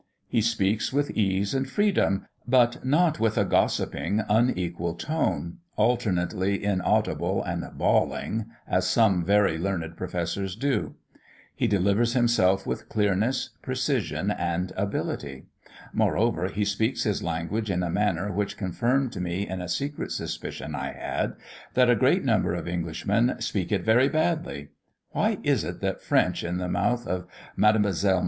[0.27, 7.43] He speaks with ease and freedom, but not with a gossiping unequal tone, alternately inaudible
[7.43, 10.95] and bawling, as some very learned professors do;
[11.55, 15.45] he delivers himself with clearness, precision, and ability.
[15.93, 20.73] Moreover, he speaks his language in a manner which confirmed me in a secret suspicion
[20.73, 21.35] I had,
[21.75, 24.69] that a great number of Englishmen speak it very badly.
[25.11, 28.19] Why is it that French in the mouth of Mdlle.